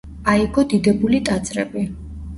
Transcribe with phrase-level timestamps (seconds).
[0.31, 1.89] აიგო დიდებული ტაძრები.